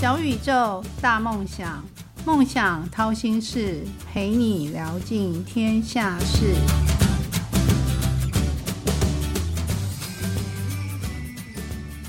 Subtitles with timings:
[0.00, 1.84] 小宇宙，大梦想，
[2.24, 6.54] 梦想掏心事，陪你聊尽天下事。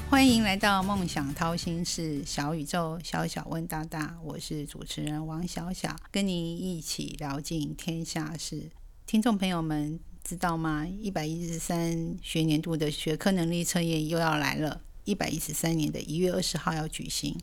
[0.07, 8.69] 欢迎来到梦想掏心事，小宇宙，小小问大大，我是主持人王小小，跟您一起聊尽天下事。
[9.07, 10.85] 听众朋友们知道吗？
[10.85, 14.81] 一百一十三学年度的学科能力测验又要来了。
[15.09, 17.35] 一百一十三年的一月二十号要举行。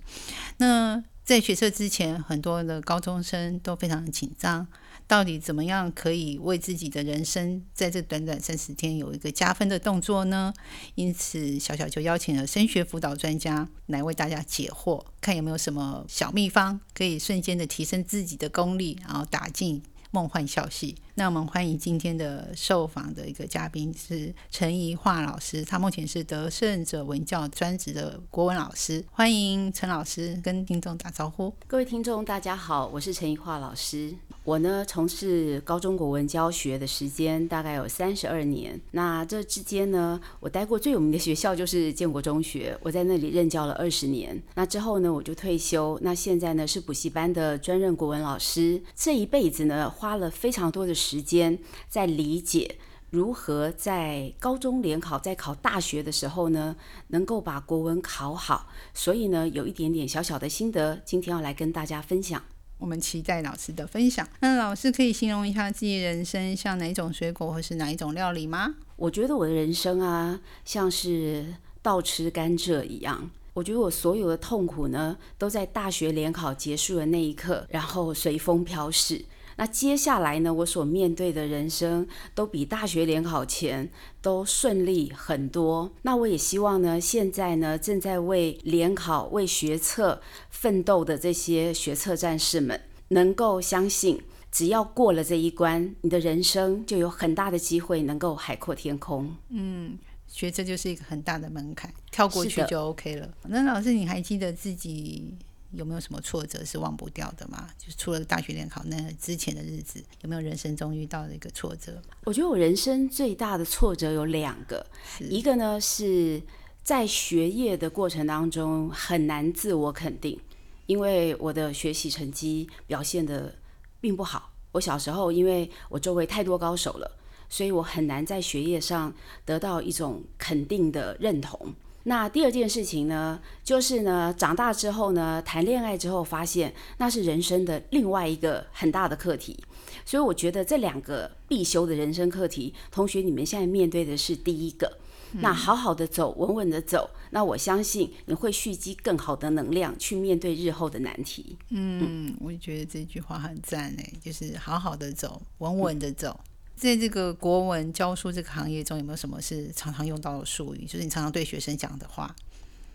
[0.59, 4.65] 那在学测之前，很多的高中生都非常紧张，
[5.09, 10.55] 到底怎么样可以为自己的人生在这短短三十天有一个加分的动作呢？
[10.95, 19.83] 因此，小小就邀请了升学辅导专家来为大家解惑，看有没有什么小秘方可以瞬间的提升自己的功力，然后打进
[20.17, 20.97] 梦幻校系。
[21.17, 29.05] 那我们欢迎今天的受访的一个嘉宾是陈怡桦老师，他目前是得胜者文教专职的国文老师。
[29.11, 31.55] 欢迎陈老师跟听众打招呼。
[31.67, 34.15] 各位听众，大家好，我是陈怡桦老师。
[34.47, 38.81] 我呢从事高中国文教学的时间大概有三十二年。
[38.93, 44.41] 那这之间呢，我待过最有名的学校就是建国中学，我在那里任教了二十年。
[44.55, 45.99] 那之后呢，我就退休。
[46.01, 48.81] 那现在呢是补习班的专任国文老师。
[48.95, 51.17] 这一辈子呢，花了非常多的时。
[51.27, 52.77] 间在理解
[53.11, 56.77] 如何在高中联考、在考大学的时候呢，
[57.09, 58.69] 能够把国文考好。
[58.95, 62.41] 所以呢，有一点点小小的心得，今天要来跟大家分享。
[62.79, 64.27] 我们期待老师的分享。
[64.41, 68.75] 那老师可以形容一下自己人生像哪一种水果，或是哪一种料理吗？
[68.97, 73.31] 我觉得我的人生啊，像是倒吃甘蔗一样。
[73.55, 79.25] 我觉得我所有的痛苦呢，都在大学联考结束的那一刻，然后随风飘逝。
[79.57, 80.53] 那接下来呢？
[80.53, 83.91] 我所面对的人生都比大学联考前
[84.21, 85.91] 都顺利很多。
[86.03, 90.21] 那我也希望呢，现在呢正在为联考、为学测
[90.51, 94.23] 奋斗的这些学测战士们，能够相信，
[94.53, 99.35] 只要过了这一关，你的人生就有很大的机会能够海阔天空。
[99.49, 99.99] 嗯，
[100.29, 103.29] 学测就是一个很大的门槛，跳过去就 OK 了。
[103.49, 105.35] 那老师，你还记得自己？
[105.77, 107.69] 有没有什么挫折是忘不掉的吗？
[107.79, 112.01] 就是除了大学联考那之前的日子，有没有人生中遇到的一个挫折？
[112.25, 114.85] 我觉得我人生最大的挫折有两个，
[115.21, 116.43] 一个呢是
[116.83, 120.41] 在学业的过程当中很难自我肯定，
[120.87, 123.55] 因为我的学习成绩表现的
[124.01, 124.53] 并不好。
[124.73, 129.13] 我小时候因为我周围太多高手了，所以我很难在学业上
[129.45, 131.75] 得到一种肯定的认同。
[132.09, 139.59] 那第二件事情呢，就是呢，长大之后呢，谈恋爱之后，发现那是人生的另外一个很大的课题。
[140.05, 144.99] 所以我觉得这两个必修的人生课题，同学你们现在面对的是第一个。
[145.33, 151.59] 那好好的走，稳稳的走，那我相信你会蓄积更好的能量去面对日后的难题。
[151.71, 156.39] 嗯，我也觉得这句话很赞诶，就是好好的走，稳稳的走。
[156.77, 160.85] 在这个国文教书这个行业中，有没有什么是常常用到的术语？
[160.85, 162.37] 就是你常常对学生讲的话，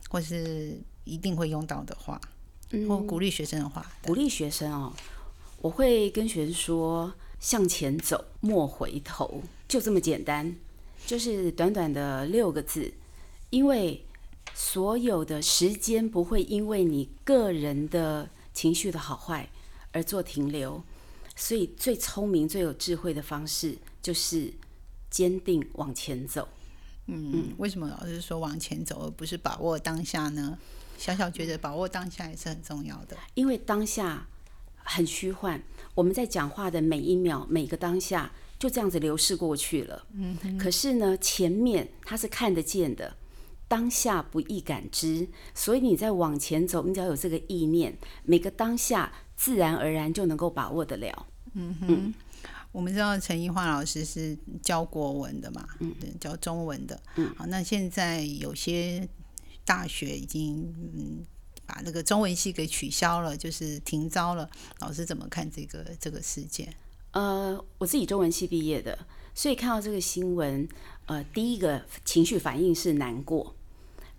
[0.07, 2.21] 或是一定会用到的话，
[2.87, 3.91] 或鼓励学生的话。
[4.03, 4.93] 鼓励学生哦，
[5.57, 10.55] 我会跟学生说：向前走，莫回头，就这么简单，
[11.07, 12.93] 就是短短的六个字。
[13.49, 14.05] 因为
[14.53, 19.49] 所有的时间不会因为你个人的情绪的好坏
[19.91, 20.83] 而做停留。
[21.41, 24.53] 所以最聪明、最有智慧的方式就是
[25.09, 26.47] 坚定往前走。
[27.07, 30.55] 嗯，为什么老是说往前走，而不是把握当下呢？
[30.99, 34.27] 小小觉得把握当下也是很重要的，因为当下
[34.75, 35.59] 很虚幻。
[35.95, 40.05] 我们在讲话的每一秒、每个当下就这样子流逝过去了。
[40.13, 43.17] 嗯，可是呢，前面它是看得见的，
[43.67, 45.27] 当下不易感知。
[45.55, 51.25] 所以你在往前走，你只要有这个意念，每个当下自然而然就能够把握得了。
[51.53, 52.13] 嗯哼，
[52.71, 59.07] 我们知道陈奕桦老师是教国文的嘛，嗯，教中文的，嗯，好，那现在有些
[59.65, 61.25] 大学已经嗯
[61.65, 64.49] 把那个中文系给取消了，就是停招了。
[64.79, 66.73] 老师怎么看这个这个事件？
[67.11, 68.97] 呃，我自己中文系毕业的，
[69.35, 70.67] 所以看到这个新闻，
[71.07, 73.55] 呃，第一个情绪反应是难过。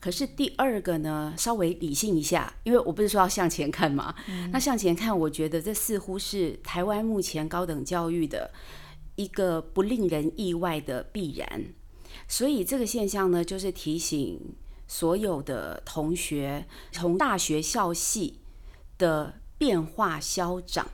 [0.02, 4.12] 可是第二个呢，稍微理性一下，因为我不是说要向前看嘛。
[4.50, 8.50] 那向前看，我觉得这似乎是台湾目前高等教育的
[9.14, 11.66] 一个不令人意外的必然。
[12.26, 14.40] 所以这个现象呢，就是提醒
[14.88, 18.40] 所有的同学，从大学校系
[18.98, 20.88] 的变化消长，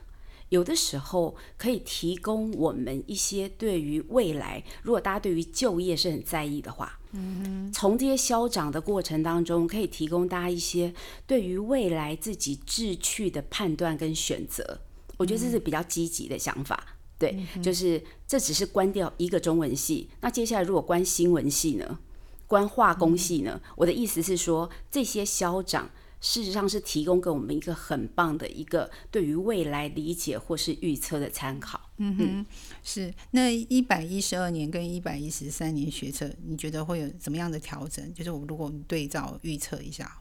[0.49, 10.93] 有的时候可以提供我们一些对于未来，如果大家对于就业是很在意的话，嗯从这些消长的过程当中，可以提供大家一些
[11.25, 14.81] 对于未来自己志趣的判断跟选择。
[15.17, 16.95] 我觉得这是比较积极的想法。
[17.17, 21.99] 对，就是这只是关掉一个中文系，那接下来如果关新闻系呢？
[22.47, 23.61] 关化工系呢？
[23.75, 31.79] 我的意思是说，这些校长事实上是提供给我们一个很棒的一个对于未来理解或是预测的参考。
[31.97, 32.45] 嗯哼，
[32.83, 33.13] 是。
[33.31, 38.13] 那一百一十二年跟一百一十三年学测，你觉得会有怎么样的调整？
[38.13, 40.17] 就是我如果对照预测一下。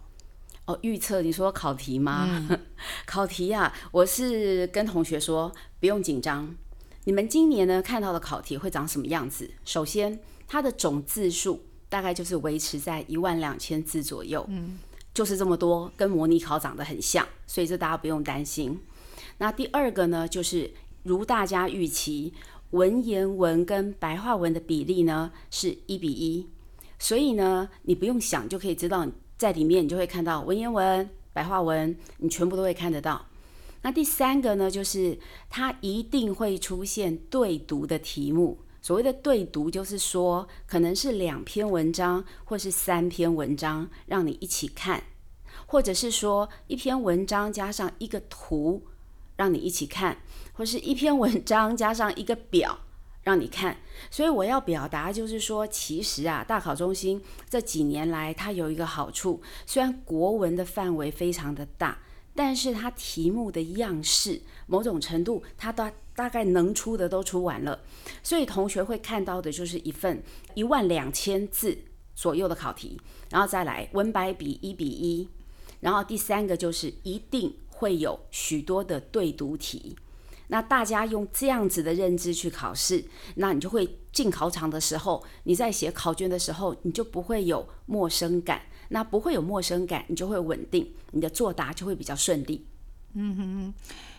[0.65, 2.47] 哦，预测你说考题吗？
[3.07, 5.51] 考题呀，我是跟同学说
[5.81, 6.55] 不用紧张。
[7.05, 9.51] 你们今年呢看到的考题会长什么样子？
[9.65, 14.79] 首先，它的总字数大概就是维持在一万两千字左右，嗯，
[15.19, 18.79] 就是这么多，跟模拟考长得很像，所以这大家不用担心。
[19.39, 20.71] 那第二个呢，就是
[21.03, 22.33] 如大家预期，
[22.71, 26.47] 文言文跟白话文的比例呢是一比一，
[27.01, 33.27] 所以呢，你不用想就可以知道，在里面你就会看到文言文、白话文，你全部都会看得到。
[33.83, 35.19] 那第三个呢，就是
[35.51, 38.59] 它一定会出现对读的题目。
[38.89, 45.03] 所谓的对读，就是说可能是两篇文章，或是三篇文章，让你一起看，
[45.67, 48.87] 或者是说一篇文章加上一个图，
[49.37, 50.17] 让你一起看，
[50.55, 52.79] 或是一篇文章加上一个表，
[53.25, 53.77] 让你看。
[54.11, 61.99] 所以我要表达就是说，其实啊，大考中心这几年来，它有一个好处，虽然国文的范围非常的大。
[62.35, 67.79] 但是它题目的样式，某种程度，它都大概能出的都出完了，
[68.25, 70.21] 所以同学会看到的就是一份
[70.55, 71.79] 一万两千字
[72.13, 73.01] 左右的考题，
[73.31, 75.29] 然后再来文白比一比一，
[75.79, 79.95] 然后第三个就是一定会有许多的对读题。
[80.49, 83.05] 那大家用这样子的认知去考试，
[83.37, 88.63] 那你就会进考场的时候，你在写考卷的时候，你就不会有陌生感。
[88.89, 92.67] 那不会有陌生感，你就会稳定，你的作答就会比较顺利。
[93.15, 93.75] 嗯哼。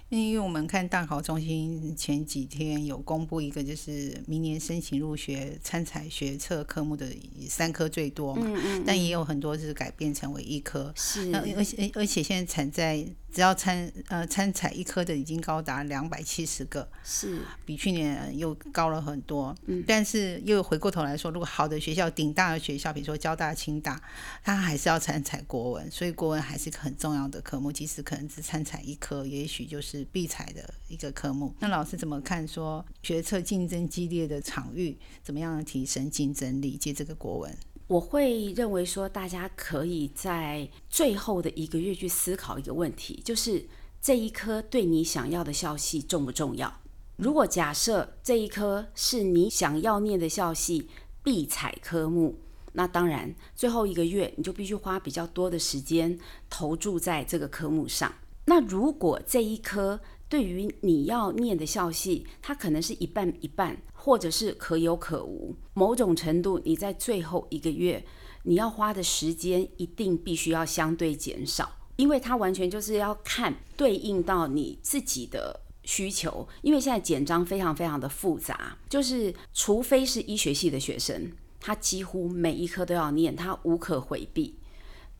[0.10, 7.08] 因为我们看大考中心前几天有公布一个，就是明年申请入学参采学测科目的
[7.48, 8.46] 三科最多嘛，
[8.86, 10.92] 但也有很多是改变成为一科。
[10.96, 19.56] 是，而且而且现在产在只要参呃参采一科的已经高达两百七十个，是比去年又高了很多。
[19.68, 24.02] 嗯，但是又回过头来说，如果好的学校、顶大的学校，比如说交大、清大，
[24.44, 30.06] 它还是要参采国文，所以国文还是一个很重要的科目，即使可能只参采一科，也许就是。
[30.12, 32.48] 必采的一个科目，那老师怎么看？
[32.48, 36.76] 说决策竞争激烈的场域，怎么样提升竞争力？
[36.76, 37.58] 借这个国文，
[37.90, 43.66] 我会认为说，大家可以在最后的一个月去思考一个问题，就是
[44.00, 46.72] 这一科对你想要的校系重不重要？
[47.16, 50.88] 如果假设这一科是你想要念的校系
[51.24, 52.40] 必采科目，
[52.74, 58.14] 那当然最后一个月你就必须花比较多的时间投注在这个科目上。
[58.46, 60.00] 那如果这一科
[60.30, 65.54] 对于你要念的校系，它可能是一半一半，或者是可有可无。
[65.74, 68.06] 某种程度，你在最后一个月，
[68.44, 76.48] 你要花的时间一定必须要相对减少，因为它完全就是要看对应到你自己的需求。
[76.62, 84.58] 因为现在简章非常非常的复杂，就是除非是医学系的学生，他几乎每一科都要念，他无可回避。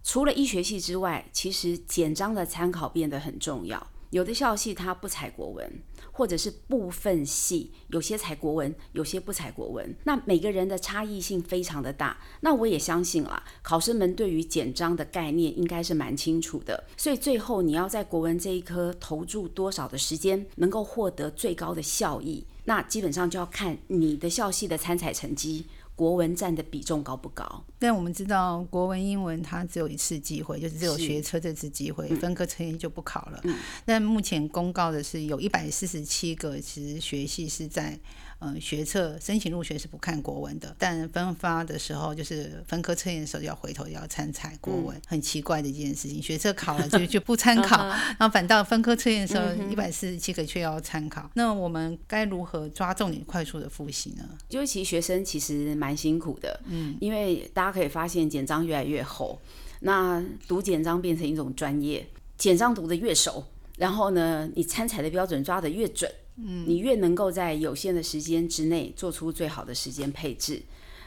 [0.02, 3.88] 除了医学系之外，其实简章的参考变得很重要。
[4.12, 5.84] 有的校系它不采国文，
[6.20, 9.96] 或者是部分系有些采国文，有些不采国文。
[10.04, 12.18] 那每个人的差异性非常的大。
[12.42, 16.84] 那我也相信啦，考生们对于简章的概念应该是蛮清楚的。
[16.98, 25.68] 所以最后你要在国文这一科投注多少的时间，能够获得最高的效益，那基本上就要看你的校系的参采成绩。
[26.00, 27.62] 国文占的比重高不高？
[27.78, 33.44] 但我们知道，国文、英文它只有一次机会，就是只有学车这次机会，分科成绩就不考了。
[33.84, 38.00] 但目前公告的是，有一百四十七个其实学系是在。
[38.42, 46.22] 嗯，学测申请入学是不看国文的，但分发的时候就是分科测验的时候要回头要参采国文，很奇怪的一件事情。
[46.22, 51.30] 学测考了就就不参考，然后反倒分科测验的时候一百四十七个却要参考。
[51.34, 54.24] 那我们该如何抓重点、快速的复习呢？
[54.48, 59.38] 就其实学生其实蛮辛苦的，嗯，因为大家可以发现简章越来越厚，
[59.82, 63.44] 那读简章变成一种专业，简章读的越熟，
[63.78, 66.10] 然后呢，你参采的标准抓的越准。
[66.44, 70.64] 嗯，你越能够在有限的时间之内做出最好的时间配置。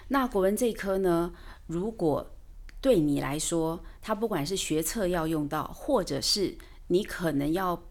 [0.08, 1.32] 那国文这一科呢，
[1.66, 2.34] 如果
[2.80, 6.56] 对你来说，它不管是学测要用到，或者是
[6.88, 7.82] 你可能要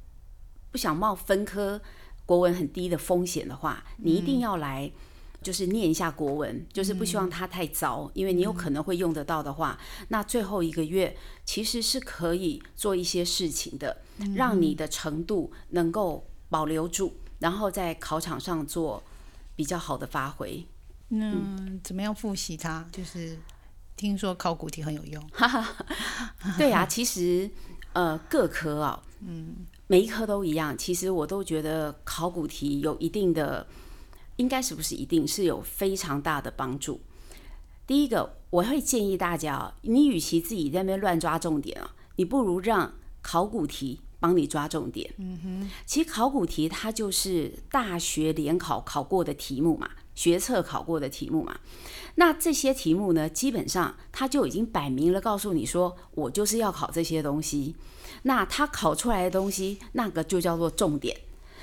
[0.71, 1.81] 不想冒分科
[2.25, 4.91] 国文很低的风险的话，你一定要来。
[5.43, 9.75] 就是念一下国文，就是不希望它太糟，因为你有可能会用得到的话，
[10.09, 14.03] 那最后一个月其实是可以做一些事情的，
[14.35, 19.03] 让你的程度能够保留住，然后在考场上做
[19.53, 20.65] 比较好的发挥。
[21.09, 21.35] 那
[21.83, 22.85] 怎么样复习它？
[22.89, 23.37] 就是
[23.97, 25.29] 听说考古题很有用。
[26.57, 27.51] 对啊， 其实
[27.91, 29.57] 呃各科啊，嗯，
[29.87, 30.77] 每一科都一样。
[30.77, 33.67] 其实我都觉得考古题有一定的。
[34.37, 36.99] 应该是不是一定是有非常大的帮助？
[37.85, 45.13] 第一个，我会建议大家啊，你与其自己在那边乱抓重点啊，你不如让考古题帮你抓重点。
[45.17, 51.59] 嗯哼，其实考古题它就是大学联考考过的题目嘛，学测考过的题目嘛。
[52.15, 57.75] 那这些题目呢，基本上它就已经摆明了告诉你说，我就是要考这些东西。
[58.23, 61.17] 那它考出来的东西，那个就叫做重点。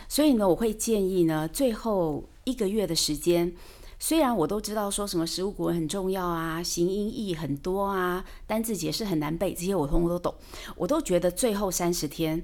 [0.08, 3.54] 所以呢，我会建议呢，最后一个月的时间，
[4.00, 10.34] 虽然我都知道说什么食物古文很重要啊，形音义很多啊，单字解释很难背，这些我通通都懂，
[10.76, 12.42] 我都觉得最后三十天，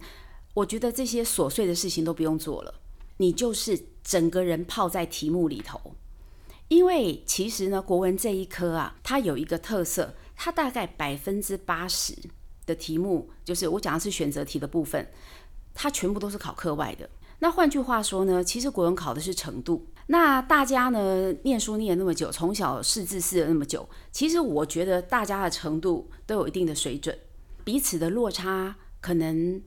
[0.52, 2.74] 我觉得这些琐碎的事情都不用做了，
[3.18, 5.94] 你就是整个人泡在题目里头，
[6.66, 12.16] 因为其实呢，国文这一科啊，它有一个特色，它大概百分之八十
[12.66, 15.08] 的题目，就是我讲的是选择题的部分，
[15.72, 17.08] 它全部都是考课外的。
[17.38, 19.86] 那换句话说呢，其实国文考的是程度。
[20.06, 27.18] 那大家呢，念书念那么久，从小识字识了那么久，其实我觉得大家的程度都有一定的水准，
[27.64, 29.62] 彼此的落差可能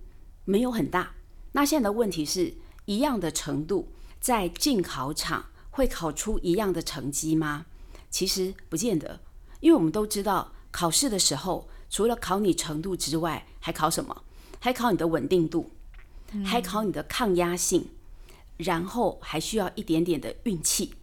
[0.45, 1.13] 没有很大。
[1.53, 2.53] 那现在的问题是
[2.85, 7.65] 一样的程度，在进考场会考出一样的成绩吗？
[8.11, 9.19] 其实不见得，
[9.59, 14.23] 因为我们都知道，考试的时候除了考你程度之外，还考什么？
[14.59, 15.71] 还考你的稳定度。
[16.43, 17.87] 还考你的抗压性，
[18.57, 20.93] 然后还需要一点点的运气，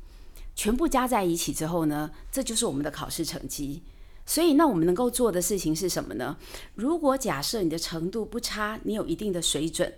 [0.54, 3.82] 全部加在一起之后呢，这就是我们的考试成绩。
[4.26, 6.36] 所以，那我们能够做的事情是什么呢？
[6.74, 9.92] 如果假设你的程度不差，你有一定的水准，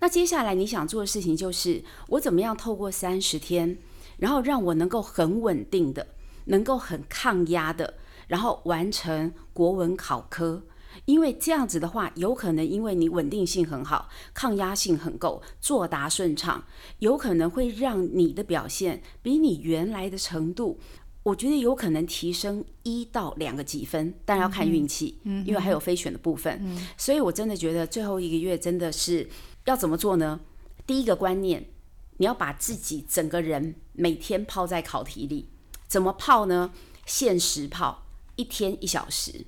[0.00, 3.78] 那接下来你想做的事情就是，我怎么样透过三十天，
[4.18, 6.06] 然后让我能够很稳定的，
[6.44, 7.94] 能够很抗压的，
[8.28, 10.62] 然后完成国文考科。
[11.04, 16.64] 因为这样子的话，有可能因为你稳定性很好，抗压性很够，作答顺畅，
[16.98, 20.78] 有可能会让你的表现比你原来的程度，
[21.22, 26.58] 我觉得有可能提升一到两个几分，但要看运气，嗯因为还有非选的部分。
[26.62, 29.28] 嗯所以我真的觉得最后一个月真的是
[29.64, 30.40] 要怎么做呢？
[30.86, 31.68] 第一个观念，
[32.16, 35.48] 你要把自己整个人每天泡在考题里，
[35.86, 36.72] 怎么泡呢？
[37.04, 38.04] 限时泡，
[38.36, 39.46] 一天一小时。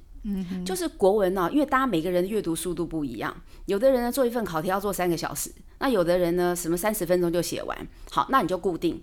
[0.64, 3.35] 就是国文呢，因为大家每个人的阅读速度不一样，
[3.66, 7.87] 有的人呢做一份考题要做三个小时，那有的人呢什么三十分钟就写完。
[8.11, 9.02] 好，那你就固定，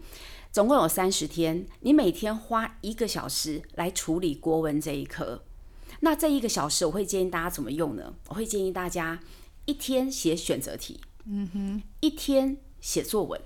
[0.51, 5.43] 总共有三十天，你每天花一个小时来处理国文这一科。
[5.99, 8.13] 那这一个小时，我会建议大家怎么用呢？
[8.29, 9.19] 我会建议大家
[9.65, 13.39] 一天写选择题，嗯哼，一天写作文，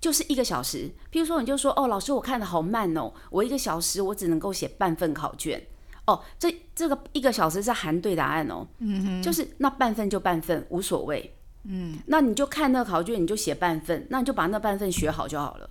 [0.00, 0.92] 就是一个小时。
[1.10, 5.66] 比如说，你就说哦，老师我看的好慢哦，我一个小时我只能够写半份考卷。
[6.08, 15.68] 哦，这这个一个小时是含对答案哦，嗯哼，就是那半份就半份无所谓，嗯，那你就看那个考卷，你就写半份，那你就把那半份学好就好了。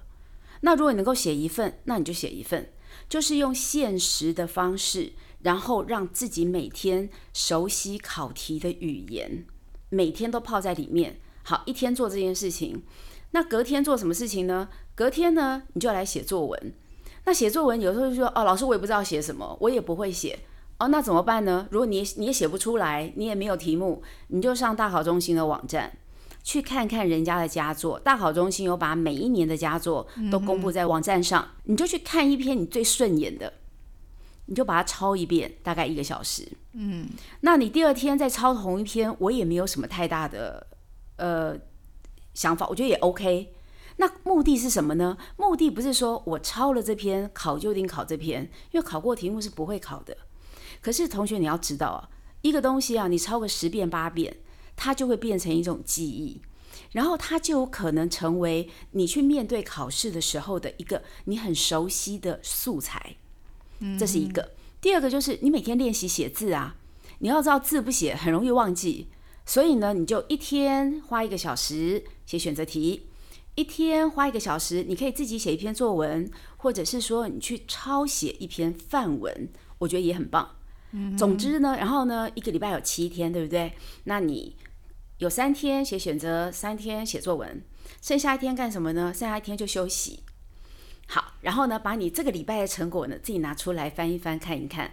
[0.61, 2.69] 那如果你能够写一份，那你就写一份，
[3.09, 9.43] 就是用现实的方式，然后让自己每天熟悉考题的语言，
[9.89, 11.17] 每天都泡在里面。
[11.41, 12.83] 好，一天做这件事情，
[13.31, 14.69] 那隔天做什么事情呢？
[14.93, 16.73] 隔天呢，你就来写作文。
[17.27, 20.39] 那写作文有时候就说哦，老师我也不知道写什么，我也不会写
[20.79, 21.67] 哦，那怎么办呢？
[21.71, 25.91] 如果你你也写不出来，你也没有题目，你就上大考中心的网站
[26.41, 27.99] 去看看人家的佳作。
[27.99, 33.51] 大考中心有把每一年的佳作都公布在网站上，你就去看一篇你最顺眼的，
[34.45, 36.47] 你就把它抄一遍，大概一个小时。
[36.71, 37.09] 嗯，
[37.41, 40.65] 那你第二天再抄同一篇，我也没有什么太大的
[41.17, 41.57] 呃
[42.33, 43.53] 想法，我觉得也 OK。
[43.97, 45.17] 那目的是什么呢？
[45.37, 50.15] 目的不是说我抄了这篇考就一定考这篇，因为考过题目是不会考的。
[50.81, 52.09] 可是同学你要知道啊，
[52.41, 54.37] 一个东西啊，你抄个十遍八遍，
[54.75, 56.39] 它就会变成一种记忆，
[56.91, 63.15] 然后它就有可能成为你去面对考试的时候的一个你很熟悉的素材。
[63.99, 64.51] 这是一个。
[64.79, 66.75] 第二个就是你每天练习写字啊，
[67.19, 69.07] 你要知道字不写很容易忘记，
[69.43, 73.07] 所以呢，你就一天花一个小时写选择题。
[73.57, 79.49] 一天花一个小时，你可以自己写一篇作文，或者是说你去抄写一篇范文，
[79.79, 80.55] 我觉得也很棒。
[81.17, 83.73] 总之呢，然后呢，一个礼拜有七天，对不对？
[84.03, 84.55] 那你
[85.17, 87.63] 有三天写选择，三天写作文，
[87.99, 89.11] 剩下一天干什么呢？
[89.11, 90.19] 剩下一天就休息。
[91.07, 94.91] 好，然后呢，把你这个礼拜的成果呢自己拿出来翻一翻看一看，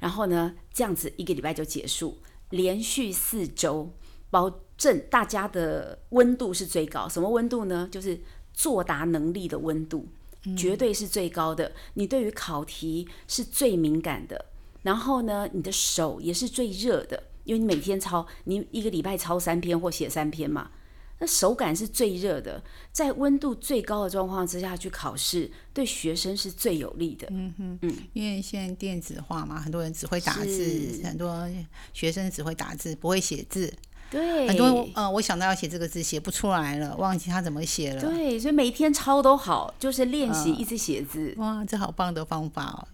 [0.00, 2.18] 然后呢，这样子一个礼拜就结束，
[2.50, 3.94] 连续四周，
[4.28, 4.50] 保
[4.82, 7.08] 证大家的温度是最高。
[7.08, 7.88] 什么温度呢？
[7.92, 8.20] 就是
[8.52, 10.08] 作答能力的温度，
[10.56, 11.70] 绝对是最高的。
[11.94, 14.46] 你对于考题是最敏感的，
[14.82, 20.72] 然后呢，你的手也是最热的，因为你每天抄，你一个礼拜抄三篇或写三篇嘛。
[21.20, 22.60] 那手感是最热的，
[22.90, 27.28] 在温度最高的状况之下去考试，对学生是最有利的。
[27.30, 31.48] 嗯哼，嗯，因为现在电子化嘛，很多人只会打字，很多
[31.94, 33.72] 学生只会打字，不会写字。
[34.12, 38.00] 对，很多呃，我想到要写这个字，写不出来了，忘记他怎么写了。
[38.02, 41.34] 对，所以每天抄都好，就是练习一直写字。
[41.38, 42.86] 哇，这好棒的方法哦！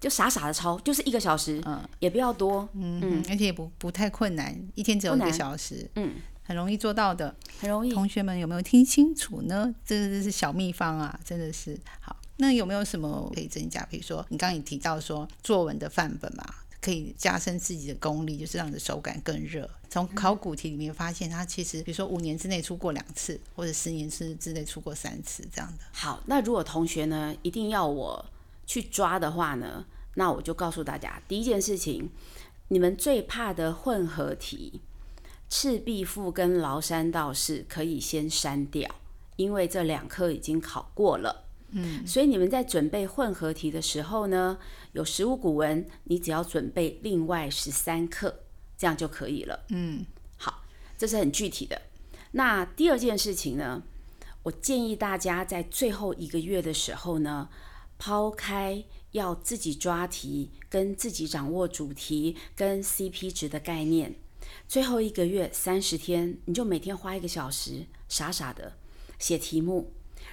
[0.00, 6.14] 就傻傻的抄，就是一个小时，嗯，也不要多，嗯，而且也不不太困难，一天只有一个小时，嗯。
[6.44, 7.92] 很容易做到的，很容易。
[7.92, 9.72] 同学们有没有听清楚呢？
[9.86, 12.16] 这是小秘方啊，真的是好。
[12.38, 13.86] 那有没有什么可以增加？
[13.88, 16.44] 比如说，你刚刚也提到说作文的范本嘛，
[16.82, 19.70] 可以加深自己的功力，就是让你的手感更热。
[19.88, 25.84] 从考古题里面发现，它其实比如说五年之内出过两次，或者十年之之内出过三次这样的。
[25.92, 28.24] 好，那如果同学呢一定要我
[28.66, 29.84] 去抓的话呢，
[30.16, 32.10] 那我就告诉大家，第一件事情，
[32.68, 34.80] 你们最怕的混合题。
[35.48, 38.90] 赤壁赋跟崂山道士可以先删掉，
[39.36, 41.44] 因为这两科已经考过了。
[41.72, 44.58] 嗯，所以你们在准备混合题的时候呢，
[44.92, 48.40] 有十五古文，你只要准备另外十三课，
[48.78, 49.64] 这样就可以了。
[49.70, 50.04] 嗯，
[50.36, 50.62] 好，
[50.96, 51.80] 这是很具体的。
[52.32, 53.82] 那第二件事情呢，
[54.42, 57.48] 我建议大家在最后一个月的时候呢，
[57.98, 64.14] 抛开要自己抓题、跟自己掌握主题、跟 CP 值的概念。
[64.66, 68.74] 最后一个月三十天，你就每天花一个小时，傻傻的
[69.18, 69.92] 写题目，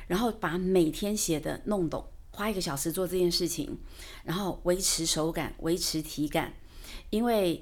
[0.09, 3.77] 然后把每天写的弄懂，花一个小时做这件事情，
[4.23, 6.55] 然后维持手感，维持体感，
[7.11, 7.61] 因为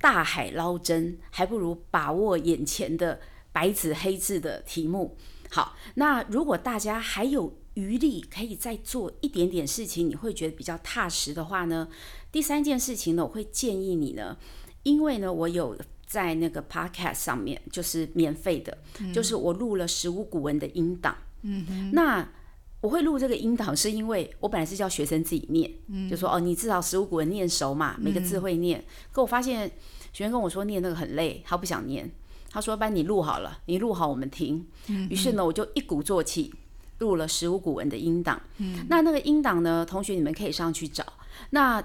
[0.00, 3.20] 大海捞针，还不如把握眼前的
[3.52, 5.16] 白纸黑字的题目。
[5.50, 11.88] 好，那如果大家还有余力，可以再做一点点事情，你会觉得比较踏实的话呢？
[12.32, 14.38] 第三件事情呢，我会建议你呢。
[14.82, 18.78] 因为呢，我有在那个 podcast 上面，就是免费的，
[19.12, 21.16] 就是我录了十五古文的音档。
[21.42, 22.28] 嗯哼，那
[22.80, 25.70] 我会录这个音档，是因为我本来是叫学生自己念，
[26.08, 28.84] 就说哦，你至少十五古文念熟嘛，每个字会念。
[29.10, 29.70] 可我发现
[30.12, 32.10] 学生跟我说念那个很累，他不想念。
[32.48, 34.66] 他说：“班你录好了，你录好我们听。”
[35.10, 36.54] 于是呢，我就一鼓作气
[37.00, 38.40] 录了十五古文的音档。
[38.56, 41.04] 嗯，那那个音档呢，同学你们可以上去找。
[41.50, 41.84] 那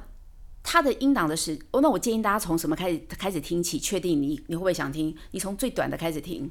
[0.63, 5.13] 他的音档的是，哦，那我建议大家从什么开始开始听起，确定你你会不会想听？
[5.31, 6.49] 你从最短的开始听，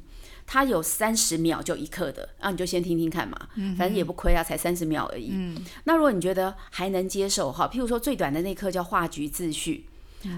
[0.53, 3.39] 它有三十秒就一刻的，那你就先听听看嘛，
[3.79, 5.33] 反正也不亏啊，才三十秒而已。
[5.85, 9.87] 那如果你觉得还能接受哈，譬如说最短的那课叫画局自序，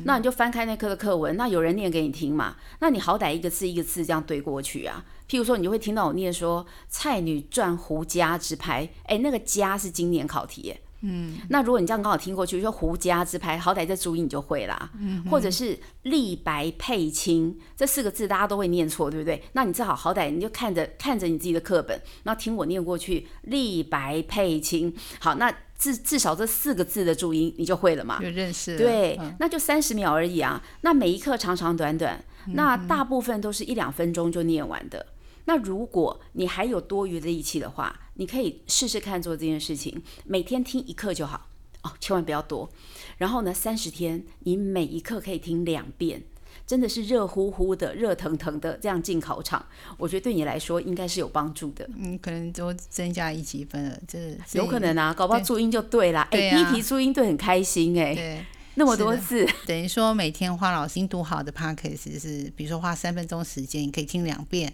[0.05, 5.03] 那你就翻开那课的课文，那有人念给你听嘛，那你好歹一个字一个字这样对过去啊。
[5.27, 10.79] 譬如说你就会听到我念说《菜女传胡家之拍》，哎，那个家是今年考题耶。
[11.03, 14.91] 嗯，那如果你这样刚好听过去，说胡家之拍，好歹这注音你就会啦。
[14.99, 19.43] 嗯，或者是立白配青这四个字，大家都会念错，对不对？
[19.53, 24.95] 那你正好好歹你就看着看着你自己的课本，然后听我念过去，立白配青。
[25.19, 28.21] 好，那至至少这四个字的注音你就会了嘛？
[28.21, 28.79] 就认识。
[28.79, 30.63] 对，那就三十秒而已啊。
[30.83, 35.05] 那每一课长长短短，那大部分都是一两分钟就念完的。
[35.47, 41.49] 那如果你还有多余的力气的话，你可以试试看做这件事情，每天听一课就好
[41.83, 42.71] 哦，千万不要多。
[43.19, 46.23] 然后呢，三十天你每一课可以听两遍，
[46.67, 49.65] 真的是热乎乎的、热腾腾的这样进考场，
[49.97, 51.89] 我觉得对你来说应该是有帮助的。
[51.97, 56.29] 嗯，可能都增加一几分了，这有可能啊，搞不好注音就对啦。
[56.31, 58.45] 哎，第一题注音对很开心哎，对，
[58.75, 64.73] 那么多次，等于说每天花老心读好的 p a c k a g e 是，比如说花三分钟时间，你可以听两遍。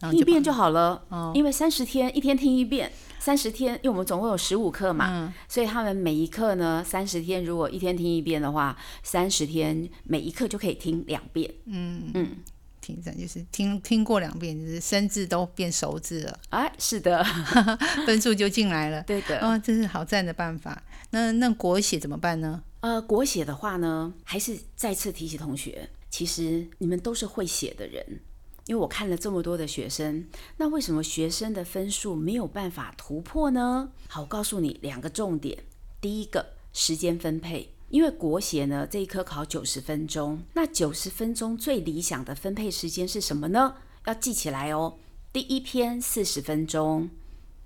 [0.00, 1.02] 听一遍就好了，
[1.34, 11.52] 因为三十天一天听一遍，三十天，因为我们总共有十五课嘛，所以他们每一课呢，三十天如果一天听一遍的话，三十天每一课就可以听两遍。
[11.66, 12.36] 嗯嗯，
[12.80, 16.38] 听着就是听听过两遍，就是生字都变熟字了。
[16.48, 17.22] 哎，是的
[18.06, 19.02] 分数就进来了。
[19.02, 20.82] 对的，啊，这是好赞的办法。
[21.10, 22.62] 那那国写怎么办呢？
[22.80, 28.20] 呃，国写的话呢，还是再次提醒同学，其实你们都是会写的人。
[28.66, 33.90] 因为我看了这么多的学生，那为什么学生的分数没有办法突破呢？
[34.08, 35.64] 好，我告诉你两个重点。
[36.00, 37.74] 第一个，时间分配。
[37.88, 43.74] 因为国写呢这一科考九十分钟，那九十分钟最理想的分配时间是什么呢？
[44.06, 44.94] 要记起来哦。
[45.32, 47.10] 第一篇四十分钟，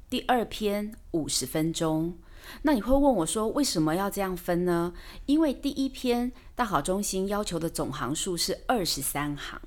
[0.09, 2.15] 第二篇五十分钟。
[2.63, 4.95] 那你会问我说，为什么要这样分呢？
[5.27, 9.61] 因为第一篇大考中心要求的总行数是二十三行，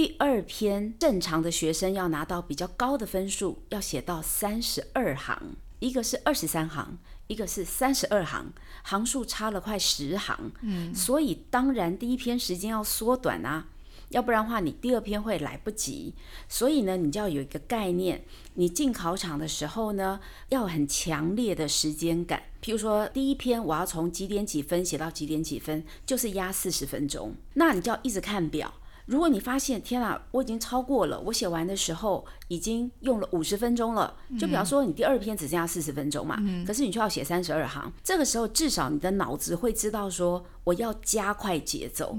[0.00, 8.50] 第二篇正常的学生要拿到比较高的分数，要写到三十二行，一个是二十三行，一个是三十二行，
[8.82, 10.52] 行数差了快十行。
[10.62, 13.66] 嗯，所以当然第一篇时间要缩短啊。
[14.08, 16.14] 要不然的话，你第二篇会来不及。
[16.48, 22.42] 所以呢，你就要有一个概念，你进考场的时候呢，要很强烈的时间感。
[22.62, 28.72] 譬如说，第一篇我要从几点几分写到几点几分，就是压四十分钟，那你就要一直看表。
[29.10, 42.16] 如果你发现天啊，我已经超过了，我写完的时候已经用了五十分钟了，就比方说你第二篇只剩下四十分钟嘛，可是你却要写三十二行，这个时候至少你的脑子会知道说我要加快节奏，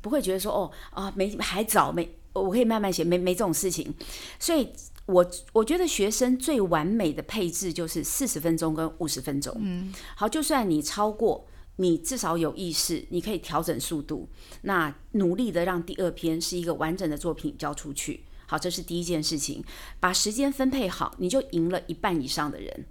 [0.00, 3.92] 不会觉得说哦啊没还早没，我可以慢慢写，没没这种事情。
[4.38, 4.66] 所以
[5.04, 9.54] 我我觉得学生最完美的配置就是四十分钟跟五十分钟。
[9.60, 11.44] 嗯，好，就算你超过。
[11.80, 14.28] 你至少有意识，你可以调整速度，
[14.62, 18.20] 那努力的让第二篇是一个完整的作品交出去。
[18.46, 19.64] 好，这是第一件事情，
[19.98, 22.84] 把时间分配好，你就赢了一半以上的人。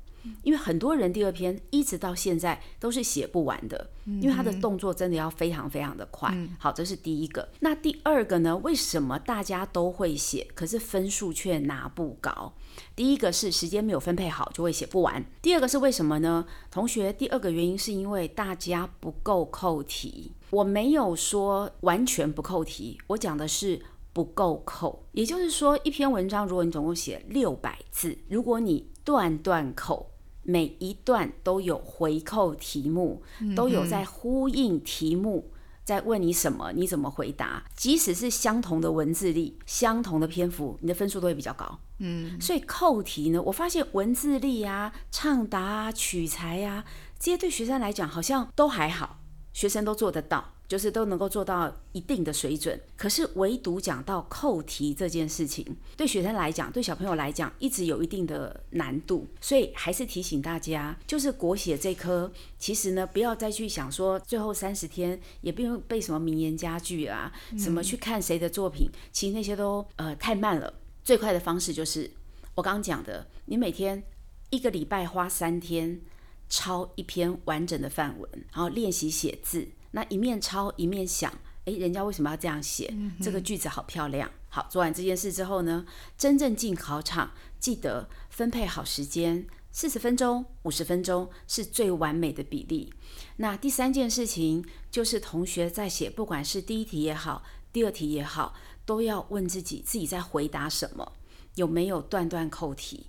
[0.44, 6.36] 因为很多人第二篇一直到现在都是写不完的，因为他的动作真的要非常非常的快。
[6.58, 7.48] 好，这是第一个。
[7.60, 8.56] 那第二个呢？
[8.58, 12.54] 为什么大家都会写，可是分数却拿不高？
[12.96, 15.24] 第一个是时间没有分配好，就会写不完。
[15.42, 16.46] 第二个是为什么呢？
[16.72, 20.34] 同学，第二个原因是因为大家不够扣题。
[20.52, 23.80] 我没有说完全不扣题，我讲的是
[24.14, 25.06] 不够扣。
[25.12, 30.09] 也就是说，一篇文章如果你总共写六百字，如果你断断扣。
[30.50, 33.22] 每一段都有回扣题目，
[33.56, 35.52] 都有在呼应题目，
[35.84, 37.66] 在问你什么，你怎么回答？
[37.76, 41.80] 即使是相同的文字力、相同的篇幅，你的分数都会比较高。
[42.00, 46.84] 嗯，所以扣题呢，我发现文字力啊、畅答啊、取材啊，
[47.20, 49.20] 这些对学生来讲好像都还好，
[49.54, 50.54] 学生都做得到。
[50.70, 55.66] 就是都能够做到一定的水准，可是唯独讲到扣题这件事情，
[55.98, 59.28] 对学生来讲，对小朋友来讲，一直有一定的难度。
[59.42, 70.72] 所以还是提醒大家，就是国写这科，其实呢，不要再去想说最后三十天也不用背什么名言佳句啊，什么去看谁的作品，其实那些都呃太慢了。
[71.04, 72.12] 最快的方式就是
[72.54, 74.04] 我刚刚讲的，你每天
[74.52, 76.00] 一个礼拜花三天
[76.48, 79.68] 抄一篇完整的范文，然后练习写字。
[79.92, 81.34] 那一面抄一面想，
[81.66, 82.94] 诶，人家为什么要这样写？
[83.22, 84.30] 这个句子好漂亮。
[84.50, 85.86] 好，做完这件事之后呢，
[86.18, 92.92] 真正进考场，记得分配好时间，四十分钟、五十分钟是最完美的比例。
[93.38, 101.14] 那第三件事情就是同学在写，不管是第一题也好，第二题也好，都要问自己自己在回答什么，
[101.56, 103.08] 有没有断断扣题。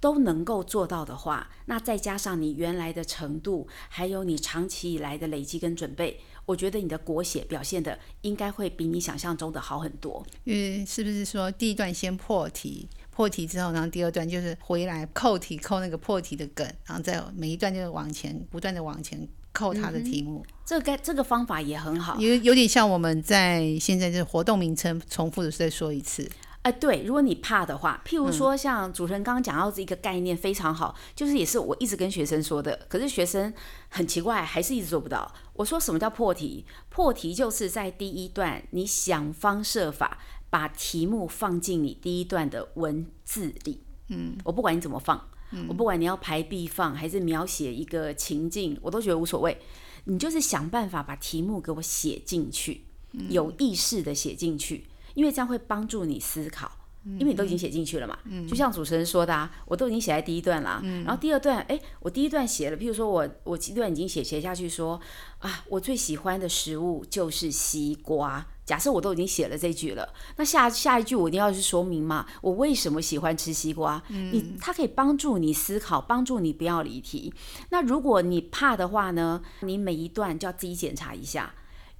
[0.00, 10.24] 都能够做到的话，那再加上你原来的程度，还有你长期以来的累积跟准备，我觉得你的国写表现的应该会比你想象中的好很多。
[10.44, 20.46] 嗯，是不是说第一段先破题，破题之后，然后第二段就是回来扣题，扣那个破题的梗，然后再每一段就是往前不断的往前扣它的题目。
[20.64, 26.30] 这个这个方法也很好，有有点像我们在现在就是活动名称重复的再说一次。
[26.62, 33.52] 哎，对，如果你怕的话，譬如说像主持人刚刚讲到这一个概念非常好，就是也是我一直跟学生说的，可是学生
[33.88, 35.32] 很奇怪，还是一直做不到。
[35.54, 36.66] 我说什么叫破题？
[36.88, 40.18] 破题就是在第一段，你想方设法
[40.50, 43.80] 把题目放进你第一段的文字里。
[44.08, 45.28] 嗯，我不管你怎么放，
[45.68, 49.56] 我不管你要排比放还是描写一个情境，我都觉得无所谓。
[50.04, 52.84] 你就是想办法把题目给我写进去，
[53.28, 54.86] 有意识的写进去。
[55.18, 56.70] 因为这样会帮助你思考，
[57.04, 58.16] 因为你都已经写进去了嘛。
[58.48, 60.80] 就像主持人说的啊，我都已经写在第一段了。
[61.04, 65.00] 然后第二段，哎，我第一段写了，譬如说我我第一段已经写写下去说
[65.40, 68.46] 啊，我最喜欢的食物就是西瓜。
[68.64, 74.00] 假设我都已经写了这句了，那下下一句我一定要去说明嘛，我为什么喜欢吃西瓜？
[74.08, 77.34] 你它可以帮助你思考，帮助你不要离题。
[77.70, 81.52] 那如果你怕的话呢，你每一段就要自己检查一下。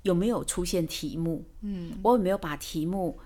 [0.03, 1.45] 有没有出现题目？
[1.61, 3.19] 嗯，我有没有把题目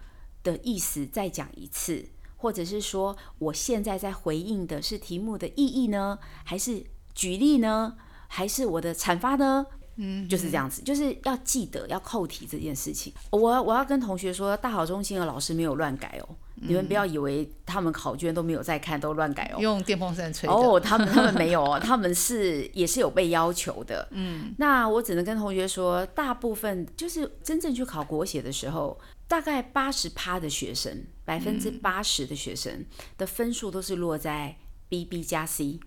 [0.43, 2.05] 的意思再讲一次？
[2.37, 6.19] 或者是说，我现在在回应的是题目的意义呢？
[6.45, 7.97] 还是举例呢？
[8.27, 9.65] 还是我的阐发呢？
[9.97, 13.13] 嗯，就是这样子，就是要记得要扣题这件事情。
[13.31, 16.35] 我我要跟同学说，大好中心的老师没有乱改哦。
[16.67, 19.61] 你们不要以为他们考卷都没有在看，都乱改哦。
[19.61, 20.49] 用电风扇吹。
[20.49, 24.07] 哦，他们他们没有哦， 他们是也是有被要求的。
[24.13, 32.85] 嗯，那我只能跟同学说，大部分就是真正去考国写的时候，大概八十趴的学生，百分之八十的学生
[33.19, 34.57] 的分数都是落在
[34.89, 35.81] B B 加 C。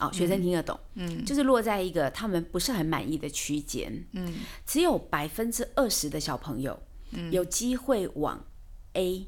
[0.00, 4.32] 哦，学生听得懂，嗯，就是落在一个他们不是很满意的区间，嗯，
[4.64, 8.44] 只有百分之二十的小朋友，嗯，有机会往
[8.92, 9.26] A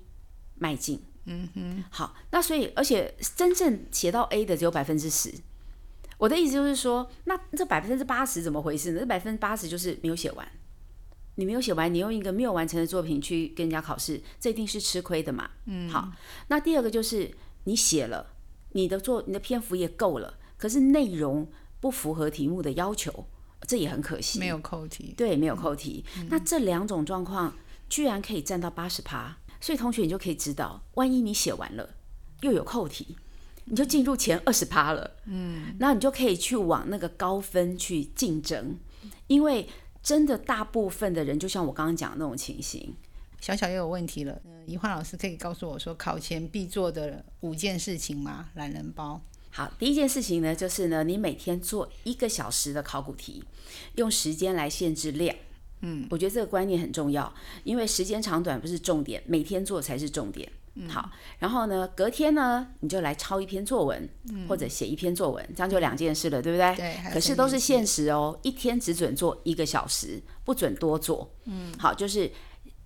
[0.61, 5.35] 迈进，嗯哼，好，那所以而且真正写到 A 的只有百分之十，
[6.18, 9.01] 我的意思就是说，那这百分之八十怎么回事呢？
[9.01, 10.46] 这百分之八十就是没有写完，
[11.35, 16.12] 你没有写完，你用一个没有完成的作品去跟人家考试，这一定是吃亏的嘛，嗯，好，
[16.49, 17.31] 那第二个就是
[17.64, 18.35] 你写了，
[18.73, 20.38] 你的作你的篇幅也够了。
[20.59, 21.49] 可是内容
[21.81, 23.27] 不符合题目的要求，
[23.66, 24.38] 这也很可惜。
[24.38, 26.05] 没有扣题，对，没有扣题。
[26.29, 27.57] 那这两种状况
[27.88, 31.88] 居然可以占到八十趴，所以同学你就可以知道，万一你写完了
[32.40, 33.16] 又有扣题，
[33.66, 35.11] 你就进入前二十趴了。
[35.27, 38.79] 嗯，那你就可以去往那个高分去竞争，
[39.27, 39.68] 因为
[40.03, 42.96] 真的大部分的人，就像我刚刚讲的那种情形，
[43.40, 44.40] 小小又有问题了。
[44.66, 48.49] 怡焕老师可以告诉我说，考前必做的五件事情吗？
[48.55, 49.20] 懒人包。
[49.51, 53.42] 好，第一件事情呢，就是呢，你每天做一个小时的考古题，
[53.96, 55.37] 用时间来限制量。
[55.80, 57.32] 嗯，我觉得这个观念很重要，
[57.64, 60.50] 因为时间长短不是重点，每天做才是重点。
[60.74, 64.08] 嗯，好，然后呢，隔天呢，你就来抄一篇作文，
[64.48, 66.76] 或者写一篇作文，这样就两件事了，对不对？
[66.76, 67.12] 对。
[67.12, 71.34] 可是都是限时哦，一天只准做一个小时，不准多做。
[71.46, 72.30] 嗯，好，就是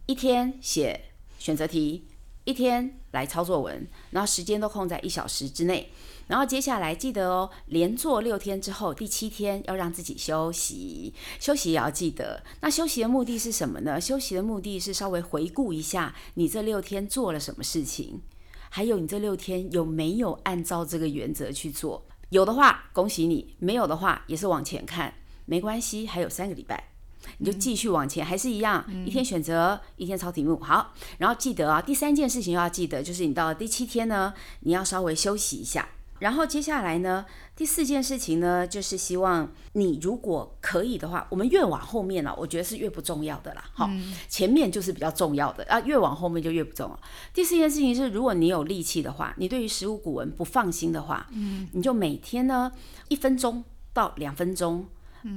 [0.06, 0.98] 一天写
[1.38, 2.06] 选择题，
[2.44, 5.92] 一天来抄作文，然后时间都控在一小时之内。
[6.26, 12.42] 然后接下来记得哦，连做六天之后，第七天要让自己休息，休息也要记得。
[12.60, 14.00] 那休息的目的是什么呢？
[14.00, 18.22] 休息的目的是稍微回顾一下你这六天做了什么事情，
[18.70, 22.06] 还有你这六天有没有按照这个原则去做。
[22.30, 26.90] 有的话恭喜你，没有的话也是往前看，没关系，还有三个礼拜，
[27.38, 30.58] 你就继续往前，还是一样，一天选择，一天抄题目。
[30.60, 35.86] 好，然后记得啊，第三件事情要记得，就是你到第七天呢，你要稍微休息一下。
[36.24, 43.62] 然后接下来呢，第四件事情呢，就是希望你如果可以的话，我们越往后面了，我觉得是越不重要的啦。
[43.74, 43.90] 好，
[44.26, 46.98] 前面就是比较重要的啊，越往后面就越不重要。
[47.34, 52.72] 第四件事情是，如果你有力气的话，你对于食物古文不放心的话，嗯，你就每天呢
[53.08, 54.88] 一分钟到两分钟，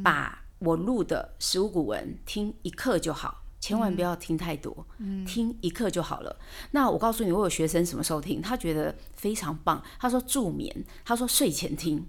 [0.01, 3.43] 把我录的食物古文听一课就好。
[3.59, 4.85] 千万不要听太多，
[5.25, 6.39] 听一课就好了。
[6.71, 9.83] 那我告诉你，我有学生什么时候听，他觉得非常棒。
[9.99, 12.05] 他说助眠，他说睡前听，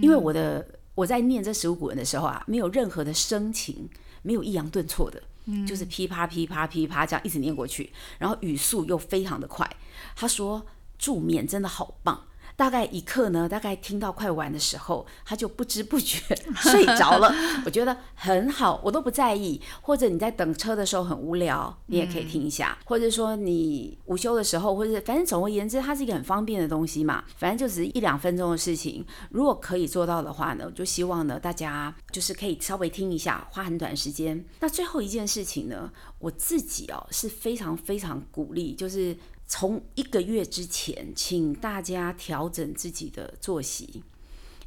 [0.00, 3.88] 因为我的我在念这十五古文的时候啊，没有任何的声情，
[4.22, 5.22] 没有抑扬顿挫的，
[5.66, 9.70] 就是噼啪噼啪噼啪这样一直念过去，然后语速又非常的快。
[10.14, 10.64] 他说
[10.98, 12.26] 助眠真的好棒。
[12.56, 16.18] 大概一刻呢，大概听到快完的时候，他就不知不觉
[16.56, 17.30] 睡着了。
[17.66, 19.60] 我觉得很好，我都不在意。
[19.82, 22.78] 或者你在等车的时候很无聊，你也可以听一下。
[22.86, 27.22] 或者说你午休的时候，或者反正总而言之，它是一个很方便的东西嘛。
[27.36, 29.04] 反正就只是一两分钟的事情。
[29.30, 34.42] 如果可以做到的话呢，我就希望呢大家就是可以稍微听一下，花很短时间。
[34.60, 39.14] 那最后一件事情呢，我自己哦是非常非常鼓励，就是。
[39.46, 44.02] 从一个月之前，请大家调整自己的作息，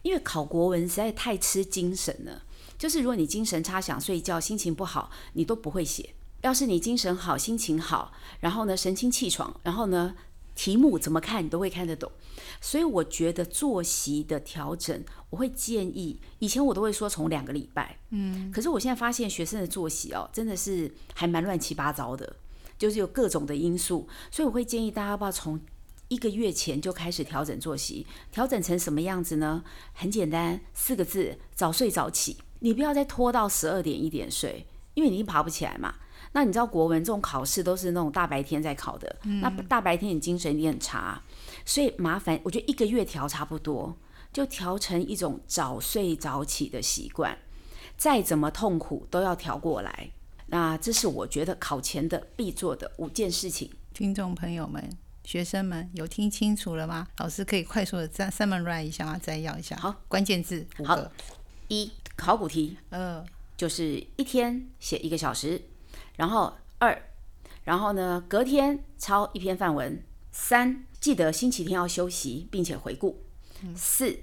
[0.02, 2.44] 因为考国文实在太吃精神了。
[2.78, 6.12] 就是如果你精神差，想睡觉，心情不好，你都不会写。
[6.42, 10.16] 要是你精神好，心情好，然后呢神清气爽，然后呢
[10.56, 12.10] 题目怎么看你都会看得懂。
[12.62, 22.34] 所以我觉得作息的调整，我会建议，以前我都会说从两个礼拜，嗯，可是我现在发现学生的作息哦，真的是还蛮乱七八糟的。
[22.80, 25.60] 就是有各种的因素，所以我会建议大家要不要从
[26.08, 29.64] 一个月前就开始调整作息，调整成什么样子呢？
[29.94, 32.38] 很简单，四个字：早睡早起。
[32.62, 34.66] 你不要再拖到十二点一点睡，
[34.96, 35.94] 因为你已经爬不起来嘛。
[36.32, 41.22] 那你知道国文这种考试都是那种大白天在考的，那大白天你精神一定很差，
[41.66, 43.98] 所以麻烦，我觉得一个月调差不多，
[44.32, 47.38] 就调成一种早睡早起的习惯，
[47.98, 50.12] 再怎么痛苦都要调过来。
[50.52, 53.72] 那这是我觉得考前的必做的五件事情。
[53.94, 54.90] 听众朋友们、
[55.24, 57.08] 学生们有听清楚了吗？
[57.18, 59.20] 老师可以快速的再 summarize 一下吗？
[59.22, 59.76] 摘要一下。
[59.76, 61.12] 好，关键字五个：
[61.68, 63.24] 一、考古题；二、
[63.56, 65.62] 就是一天写一个小时；
[66.16, 67.00] 然后二，
[67.64, 69.98] 然后呢隔天抄一篇范文；
[70.32, 73.18] 三，记得星期天要休息并且回顾；
[73.76, 74.18] 四，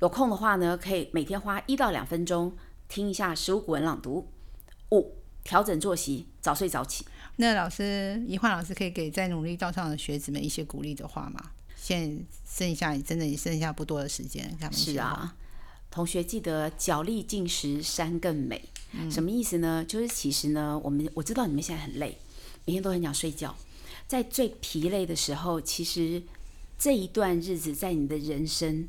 [0.00, 2.54] 有空的话呢可以每天花一到两分钟
[2.86, 4.28] 听一下十五古文朗读；
[4.92, 5.16] 五。
[5.44, 7.04] 调整作息，早睡早起。
[7.36, 11.50] 那老师怡焕老师可以给在努力道上的学子们一些鼓励的话吗？
[11.76, 15.36] 现在剩下真的也剩下不多的时间，他们是啊，
[15.90, 18.64] 同学记得脚力进食，山更美。
[19.10, 19.84] 什么意思呢？
[19.84, 22.16] 就是其实呢，我们我知道你们现在很累，
[22.64, 23.54] 每天都很想睡觉，
[24.06, 26.22] 在最疲累的时候，其实
[26.78, 28.88] 这一段日子在你的人生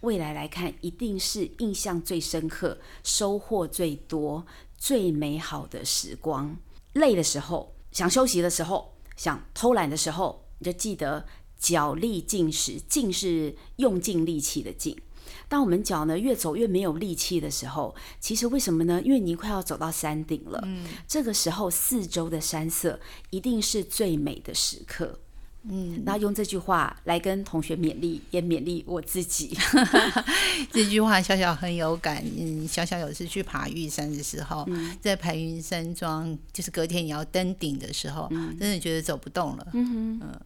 [0.00, 4.46] 未来来看，一定是印象最深刻、收获最多、
[4.82, 6.56] 最美好的时光。
[6.94, 7.72] 累的时候。
[7.92, 11.24] 想休息的时候，想偷懒的时候，你就记得
[11.56, 12.80] 脚力尽时。
[12.88, 14.98] 尽是用尽力气的尽。
[15.46, 19.00] 当我们脚呢越走越没有力气的时候，其实为什么呢？
[19.04, 20.58] 因为你快要走到山顶了。
[20.64, 22.98] 嗯，这个时候四周的山色
[23.30, 25.20] 一定是最美的时刻。
[25.68, 29.56] 嗯，那用这句话来跟同学勉励，也勉励我自己。
[30.72, 32.22] 这句话小小很有感。
[32.36, 34.66] 嗯，小小有次去爬玉山的时候，
[35.00, 39.68] 在排云山庄，就是隔天你要登顶的时候，真的觉得走不动了。
[39.72, 40.40] 嗯嗯，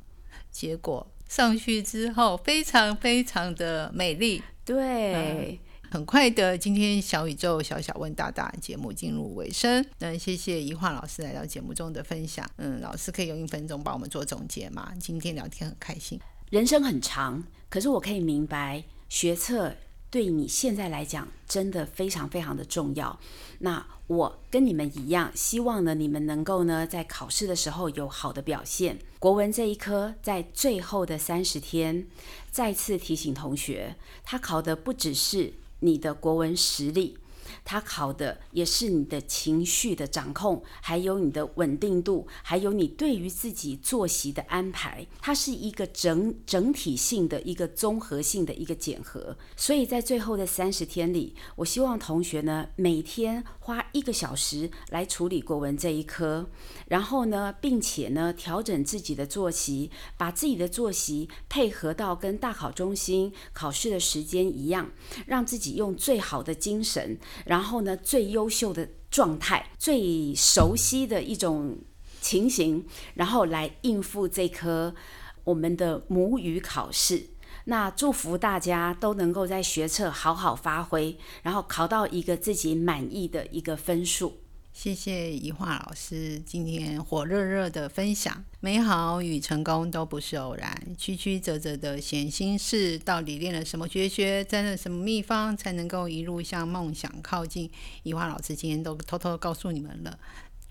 [0.51, 4.43] 结果上去之后，非常非常的美丽。
[4.65, 5.59] 对。
[5.91, 9.85] 很快的，今天小宇宙小小问大大节目进入尾声。
[9.99, 12.49] 那谢谢怡化老师来到节目中的分享。
[12.57, 14.93] 嗯，老师可以用一分钟帮我们做总结吗？
[15.01, 16.19] 今天聊天很开心。
[16.51, 19.75] 人生很长，可是我可以明白，学测
[20.11, 23.19] 对你现在来讲真的非常非常的重要。
[23.61, 28.99] 那我跟你们一样，希望呢你们能够呢在考试的时候有好的表现。
[29.21, 32.07] 国文这一科在最后的三十天，
[32.51, 33.95] 再次提醒同学，
[34.25, 35.55] 他考的不只是。
[35.81, 37.19] 你的国文实力。
[37.67, 45.05] 他考的也是你的情绪的掌控，还有你的稳定度，还有你对于自己作息的安排。
[45.21, 49.37] 它是一个整整体性的一个综合性的一个检核。
[49.57, 56.49] 所以在最后的三十天里，我希望同学呢每天花一个小时来处理国文这一科，
[56.87, 64.89] 然后呢，并且呢调整自己的作息，把自己的作息配合到跟大考中心考试的时间一样，
[65.27, 67.19] 让自己用最好的精神。
[67.57, 71.79] 然后呢，最优秀的状态，最熟悉的一种
[72.21, 74.95] 情形，然后来应付这科
[75.43, 77.31] 我们的母语考试。
[77.65, 84.35] 那祝福大家都能够在学测好好发挥，然后考到一个自己满意的一个分数。
[84.77, 97.71] 谢谢怡化老师今天火热热的分享，美好与成功都不是偶然，曲曲折折的闲心事，到底练了什么绝学，沾了什么秘方，才能够一路向梦想靠近？
[98.03, 100.19] 怡化老师今天都偷偷告诉你们了，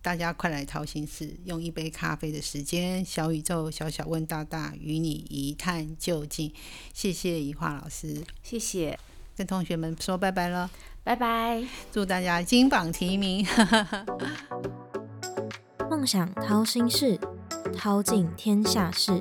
[0.04, 6.54] 大家快来掏心事，用一杯咖啡的时间，小宇宙小小问大大，与你一探究竟。
[6.94, 9.00] 谢谢怡化老师，谢谢，
[9.36, 10.70] 跟同学们说拜拜了。
[11.06, 11.63] 拜拜！
[11.91, 13.46] 祝大家金榜题名。
[15.88, 17.20] 梦想掏心事，
[17.78, 19.20] 掏尽天下事。